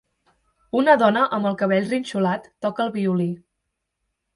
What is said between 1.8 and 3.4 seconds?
rinxolat toca el violí